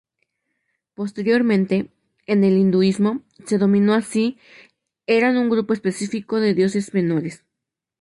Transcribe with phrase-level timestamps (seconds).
[0.95, 1.91] Posteriormente,
[2.25, 4.39] en el hinduismo, se denominó así
[5.05, 7.45] eran un grupo específico de dioses menores.